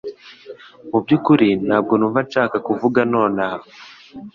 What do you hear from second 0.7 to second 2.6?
Mu byukuri ntabwo numva nshaka